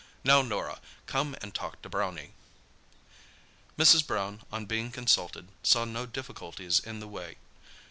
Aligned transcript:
Now, 0.23 0.41
Norah, 0.41 0.81
come 1.05 1.35
and 1.43 1.53
talk 1.53 1.83
to 1.83 1.87
Brownie." 1.87 2.33
Mrs. 3.77 4.07
Brown, 4.07 4.41
on 4.51 4.65
being 4.65 4.89
consulted, 4.89 5.49
saw 5.61 5.85
no 5.85 6.07
difficulties 6.07 6.79
in 6.79 6.99
the 7.01 7.07
way. 7.07 7.37